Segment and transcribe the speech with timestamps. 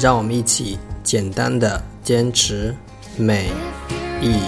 [0.00, 2.74] 让我们一起简单的坚持
[3.18, 3.50] 每
[4.22, 4.40] 一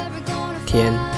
[0.65, 1.12] 天。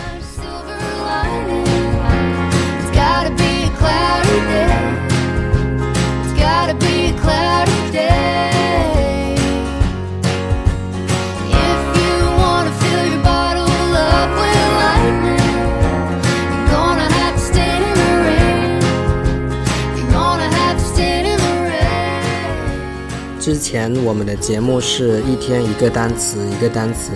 [23.75, 27.11] 前我们的节目是一天一个单词，一个单词，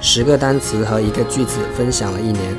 [0.00, 2.56] 十个单词和一个句子，分享了一年。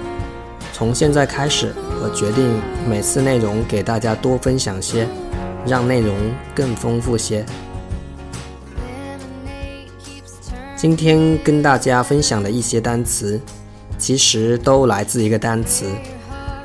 [0.74, 5.08] 从现在开始，我决定每次内容给大家多分享些，
[5.66, 6.14] 让内容
[6.54, 7.46] 更丰富些。
[10.76, 13.40] 今天跟大家分享的一些单词，
[13.98, 15.86] 其实都来自一个单词，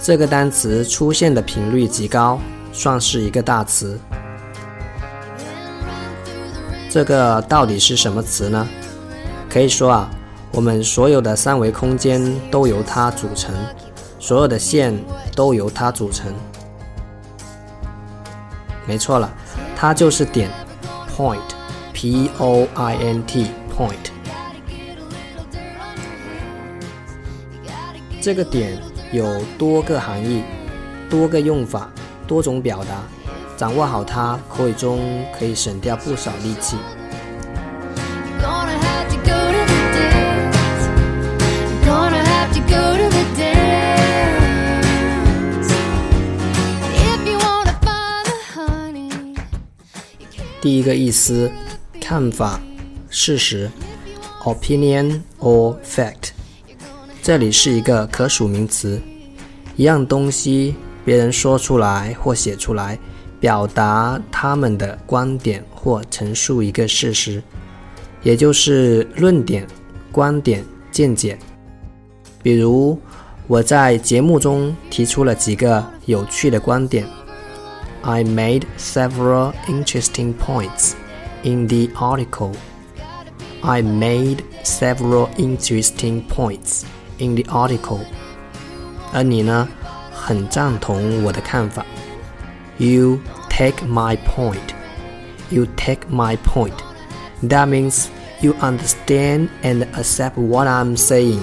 [0.01, 2.41] 这个单词出现的频率极高，
[2.73, 3.97] 算是一个大词。
[6.91, 8.69] 这个到底是什么词呢？
[9.49, 10.11] 可以说啊，
[10.51, 13.55] 我们所有的三维空间都由它组成，
[14.19, 14.93] 所有的线
[15.37, 16.35] 都由它组成。
[18.89, 19.33] 没错了，
[19.77, 20.51] 它就是点
[21.17, 24.11] ，point，p o i n t，point。
[28.21, 28.77] 这个点
[29.13, 30.43] 有多个含义、
[31.09, 31.89] 多个用法、
[32.27, 33.01] 多种表达，
[33.61, 36.79] 掌握好它，口语中可以省掉不少力气。
[38.41, 40.89] Gonna have to go to the dance.
[41.85, 43.69] Gonna have to go to the dance.
[46.95, 49.37] If you wanna find the honey,
[50.63, 51.53] 第一个意思，
[52.01, 52.59] 看法、
[53.11, 53.71] 事实
[54.45, 56.31] ，opinion or fact。
[57.23, 59.03] 这里是一个可数名词，
[59.77, 62.99] 一样东西别人说出来或写出来，
[63.41, 67.43] 表达他们的观点或陈述一个事实，
[68.23, 69.67] 也就是论点、
[70.13, 70.63] 观点、
[70.93, 71.39] 见解。
[72.43, 73.01] 比如
[73.47, 77.07] 我在节目中提出了几个有趣的观点。
[78.03, 80.93] I made several interesting points
[81.43, 82.53] in the article.
[83.63, 86.85] I made several interesting points
[87.19, 88.01] in the article.
[89.13, 89.69] 而你呢，
[90.13, 91.85] 很赞同我的看法。
[92.80, 93.20] You
[93.50, 94.74] take my point.
[95.50, 96.74] You take my point.
[97.44, 98.10] That means
[98.42, 101.40] you understand and accept what I'm saying.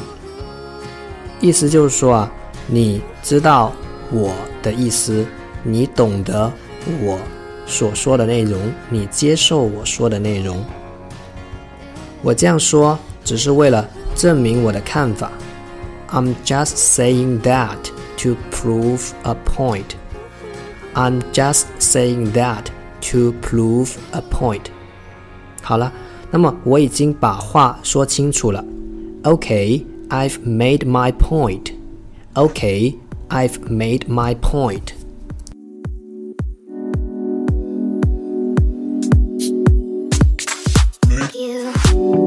[1.41, 2.33] 意思就是说啊，
[2.67, 3.73] 你知道
[4.11, 5.27] 我的意思，
[5.63, 6.53] 你懂得
[7.01, 7.19] 我
[7.67, 10.65] 所说的内容，你接受我说的内容。
[12.23, 15.31] 我这样说只是为了证明我的看法。
[16.11, 17.79] I'm just saying that
[18.19, 19.96] to prove a point.
[20.97, 22.67] I'm just saying that
[23.11, 24.67] to prove a point.
[25.63, 25.93] 好了，
[26.31, 28.65] 那么我已经把话说清楚了。
[29.23, 31.73] Okay, I've made my point.
[32.35, 32.97] Okay,
[33.29, 34.95] I've made my point.
[41.93, 42.26] you.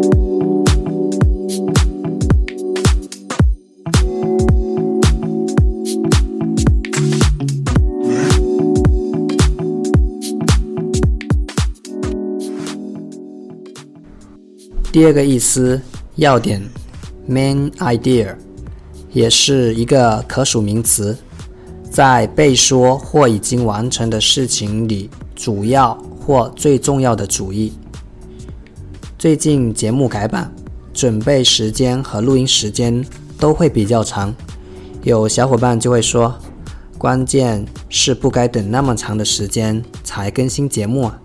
[15.01, 15.81] 第二个意思，
[16.17, 16.63] 要点
[17.27, 18.37] ，main idea，
[19.15, 21.17] 也是一个可数名词，
[21.91, 27.73] 在被说或已经完成的事情里，主要或最重要的主意。
[29.19, 30.53] 最近节目改版，
[30.93, 33.03] 准备时间和录音时间
[33.39, 34.35] 都会比较长，
[35.03, 36.39] 有小伙伴就会说，
[36.99, 41.19] 关键是不该等那么长的时间才更新节目啊。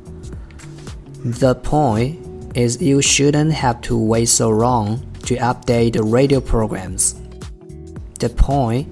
[1.39, 2.13] The point
[2.55, 7.13] is you shouldn't have to wait so long to update the radio programs.
[8.17, 8.85] The point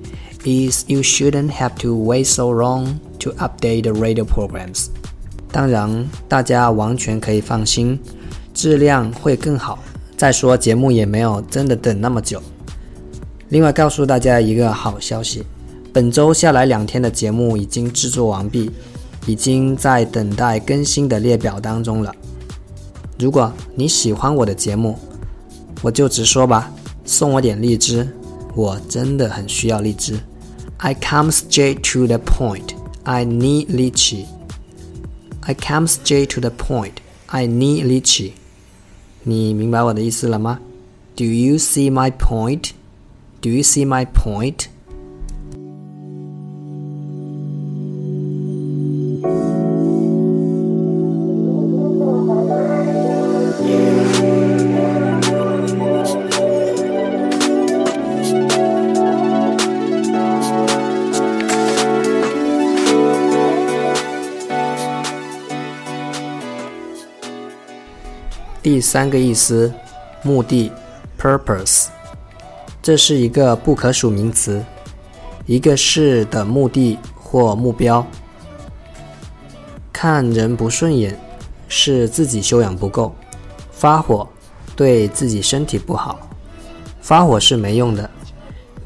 [0.44, 4.88] is you shouldn't have to wait so long to update the radio programs.
[5.52, 7.98] 当然，大家完全可以放心，
[8.54, 9.80] 质量会更好。
[10.18, 12.42] 再说，节目也没有真的等那么久。
[13.50, 15.44] 另外，告诉大家一个好消息，
[15.94, 18.72] 本周下来两天的节目已经制作完毕，
[19.26, 22.14] 已经在等待更新的列表当中了。
[23.24, 25.00] 如果你喜欢我的节目，
[25.82, 26.70] 我就直说吧，
[27.06, 28.06] 送我点荔枝，
[28.54, 30.20] 我真的很需要荔枝。
[30.80, 32.76] I come straight to the point.
[33.04, 34.26] I need lyche
[35.40, 36.96] I come straight to the point.
[37.28, 38.34] I need lychee.
[39.24, 40.60] 你明白我的意思了吗
[41.16, 42.72] ？Do you see my point?
[43.40, 44.66] Do you see my point?
[68.74, 69.72] 第三个意思，
[70.24, 70.72] 目的
[71.22, 71.90] （purpose），
[72.82, 74.66] 这是一个不可数名词，
[75.46, 78.04] 一个事的目的或目标。
[79.92, 81.16] 看人不顺眼，
[81.68, 83.12] 是自己修养不够；
[83.72, 84.28] 发火，
[84.76, 86.28] 对自己身体不好。
[87.00, 88.10] 发火是没用的。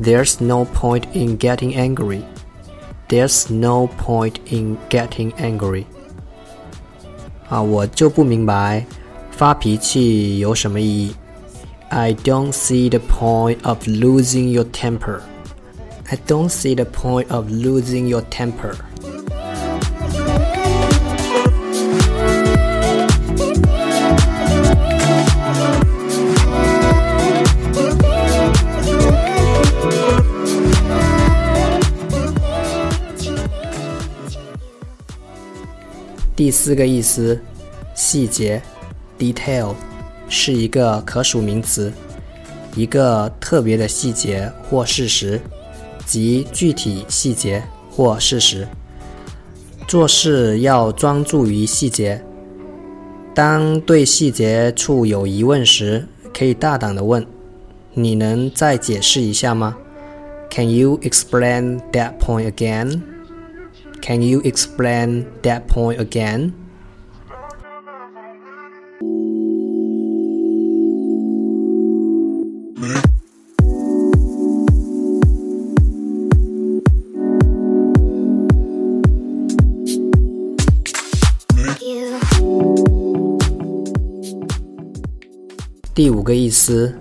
[0.04, 2.24] There's no point in getting angry.
[3.08, 5.86] There's no point in getting angry.
[7.48, 8.86] 啊，我就不明白。
[9.38, 11.16] 发脾气有什么意义
[11.90, 15.20] ？I don't see the point of losing your temper.
[16.10, 18.74] I don't see the point of losing your temper.
[36.36, 37.40] 第四个意思，
[37.94, 38.64] 细节。
[39.18, 39.74] Detail
[40.30, 41.92] 是一个可数名词，
[42.76, 45.40] 一个特别的细节或事实，
[46.06, 48.68] 即具体细节或事实。
[49.88, 52.22] 做事要专注于细节。
[53.34, 57.26] 当对细节处有疑问时，可以大胆的问
[57.94, 59.78] ：“你能再解释一下吗
[60.50, 63.02] ？”Can you explain that point again?
[64.02, 66.52] Can you explain that point again?
[69.00, 69.04] 第
[86.12, 86.94] 五个意思，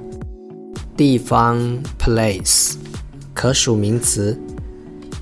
[0.97, 1.59] 地方
[1.99, 2.75] （place）
[3.33, 4.39] 可数名词，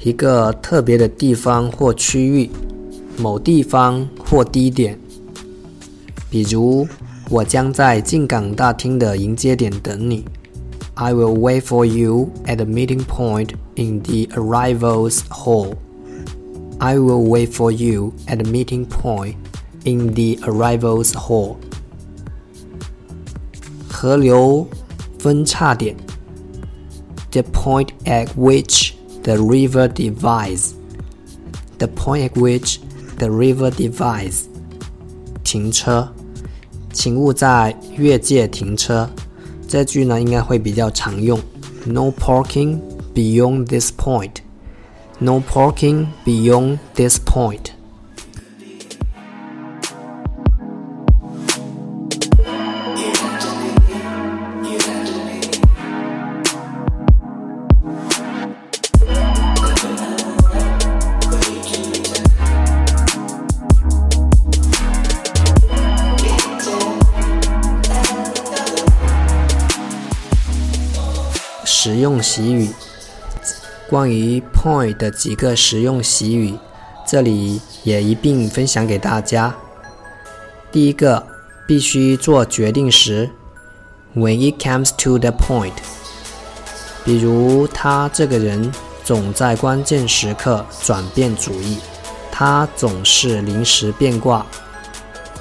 [0.03, 2.51] 一个特别的地方或区域，
[3.17, 5.04] 某地方或低点。
[6.34, 6.88] 比如，
[7.30, 10.26] 我将在进港大厅的迎接点等你。
[10.96, 15.76] I will wait for you at the meeting point in the arrivals hall.
[16.80, 19.36] I will wait for you at the meeting point
[19.86, 21.56] in the arrivals hall.
[23.90, 24.68] 河流
[25.18, 25.96] 分叉点，
[27.32, 28.94] the point at which
[29.24, 30.72] the river divides.
[31.78, 32.80] The point at which
[33.18, 34.44] the river divides.
[35.44, 36.14] 停车，
[36.95, 39.11] 请勿在越界停车。
[39.69, 41.39] 这句呢应该会比较常用。
[41.85, 42.79] No parking
[43.15, 44.37] beyond this point.
[45.19, 47.74] No parking beyond this point.
[72.05, 72.69] 用习语，
[73.89, 76.55] 关于 point 的几个实用习语，
[77.07, 79.55] 这里也一并分享给大家。
[80.71, 81.27] 第一个，
[81.67, 83.31] 必须做决定时
[84.15, 85.73] ，when it comes to the point，
[87.07, 88.71] 比如他这个人
[89.03, 91.79] 总在关键时刻转变主意，
[92.31, 94.45] 他总是临时变卦。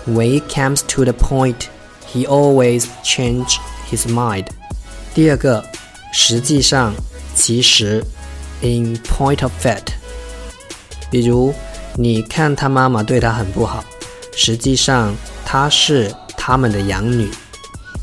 [0.07, 1.65] When it comes to the point,
[2.09, 3.57] he always change
[3.91, 4.45] his mind。
[5.13, 5.61] 第二个。
[6.12, 6.94] 实际上，
[7.34, 8.04] 其实，
[8.60, 9.92] in point of fact，
[11.10, 11.54] 比如，
[11.94, 13.84] 你看他妈妈对他很不好，
[14.34, 17.30] 实际上她是他们的养女。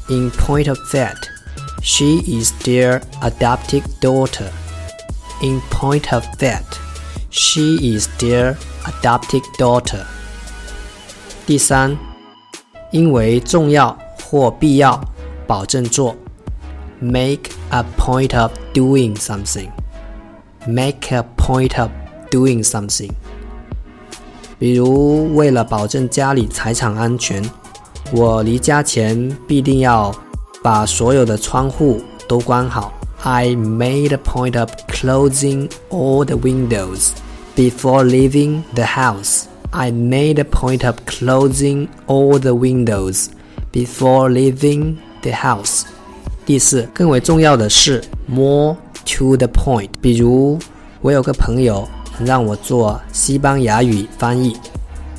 [0.08, 4.50] In point of fact，she is their adopted daughter.
[5.42, 10.04] In point of fact，she is their adopted daughter.
[11.46, 11.98] 第三，
[12.92, 15.04] 因为重要或必要，
[15.46, 16.16] 保证做。
[17.00, 19.70] Make a point of doing something.
[20.68, 21.90] Make a point of
[22.32, 23.12] doing something.
[24.58, 27.44] 比如，为了保证家里财产安全
[28.14, 30.16] 我离家前必定要
[30.64, 32.94] 把所有的窗户都关好。
[33.24, 37.10] I made a point of closing all the windows
[37.56, 39.46] before leaving the house.
[39.72, 43.28] I made a point of closing all the windows
[43.74, 45.84] before leaving the house.
[46.51, 48.77] 第四，更为重要的是 more
[49.07, 49.89] to the point。
[50.01, 50.59] 比如，
[51.01, 51.89] 我有个朋友
[52.25, 54.57] 让我做西班牙语翻译，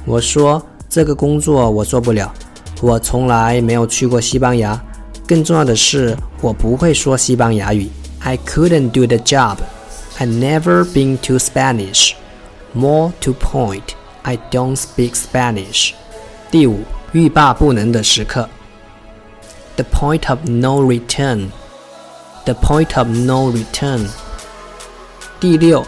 [0.05, 2.33] 我说这个工作我做不了，
[2.81, 4.77] 我从来没有去过西班牙。
[5.25, 7.87] 更重要的是，我不会说西班牙语。
[8.19, 9.55] I couldn't do the job.
[10.17, 12.11] I never been to Spanish.
[12.73, 15.93] More to point, I don't speak Spanish.
[16.51, 16.79] 第五，
[17.13, 18.49] 欲罢不能的时刻。
[19.81, 21.49] The point of no return.
[22.45, 24.07] The point of no return.
[25.39, 25.83] 第六，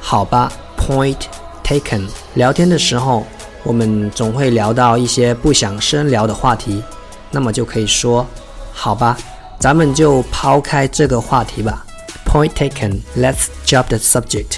[0.00, 1.18] 好吧，point
[1.62, 2.08] taken。
[2.32, 3.26] 聊天的时候，
[3.62, 6.82] 我们总会聊到一些不想深聊的话题，
[7.30, 8.26] 那么就可以说，
[8.72, 9.18] 好吧，
[9.58, 11.84] 咱们就抛开这个话题吧。
[12.24, 13.00] Point taken.
[13.14, 14.56] Let's drop the subject.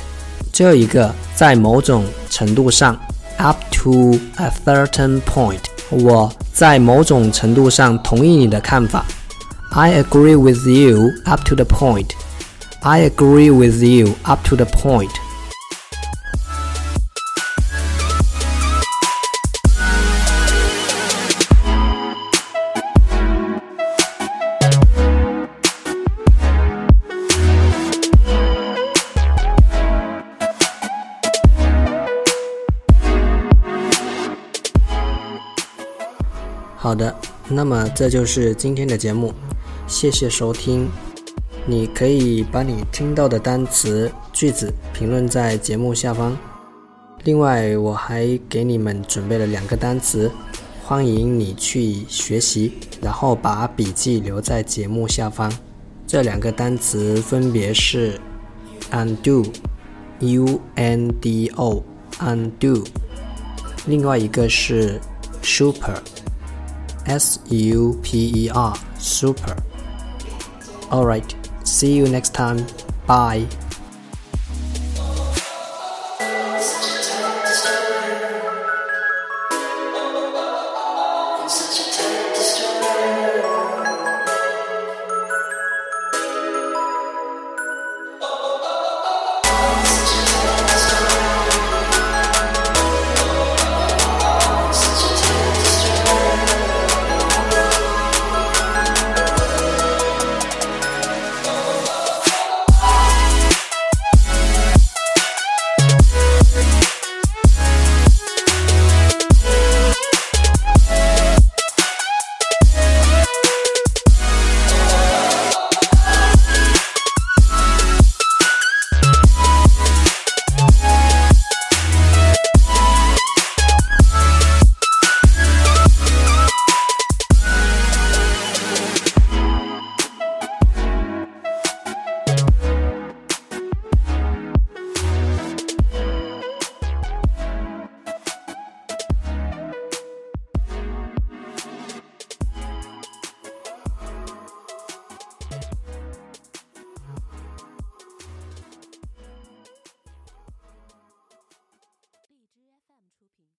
[0.53, 2.97] 最后一个，在某种程度上
[3.39, 5.59] ，up to a certain point，
[5.90, 9.06] 我在某种程度上同意你的看法。
[9.72, 12.10] I agree with you up to the point.
[12.82, 15.12] I agree with you up to the point.
[36.87, 37.13] 好的，
[37.49, 39.35] 那么这就是今天的节目，
[39.89, 40.89] 谢谢收听。
[41.67, 46.39] 你可以把你听到的单词、句子评论在节目下方。
[47.25, 50.31] 另外，我还给你们准备了两个单词，
[50.85, 55.53] 欢迎你去学习，然后把笔记留在节目下方。
[56.07, 58.17] 这两个单词分别是
[58.93, 62.87] undo，u n d o，undo。
[63.87, 65.01] 另外一个是
[65.43, 66.01] super。
[67.07, 69.57] S U P E R, super.
[70.91, 71.35] Alright,
[71.65, 72.67] see you next time.
[73.07, 73.47] Bye.
[81.49, 83.36] such a.